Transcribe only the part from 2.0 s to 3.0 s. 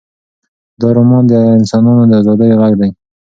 د ازادۍ غږ دی.